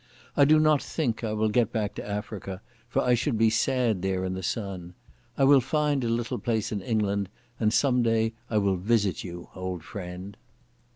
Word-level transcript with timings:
I 0.35 0.45
do 0.45 0.59
not 0.59 0.81
think 0.81 1.23
I 1.23 1.31
will 1.33 1.49
go 1.49 1.63
back 1.63 1.93
to 1.93 2.09
Africa, 2.09 2.63
for 2.89 3.03
I 3.03 3.13
should 3.13 3.37
be 3.37 3.51
sad 3.51 4.01
there 4.01 4.25
in 4.25 4.33
the 4.33 4.41
sun. 4.41 4.95
I 5.37 5.43
will 5.43 5.61
find 5.61 6.03
a 6.03 6.09
little 6.09 6.39
place 6.39 6.71
in 6.71 6.81
England, 6.81 7.29
and 7.59 7.71
some 7.71 8.01
day 8.01 8.33
I 8.49 8.57
will 8.57 8.77
visit 8.77 9.23
you, 9.23 9.49
old 9.53 9.83
friend." 9.83 10.37